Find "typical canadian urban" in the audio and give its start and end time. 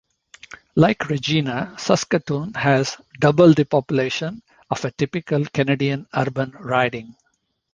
4.89-6.53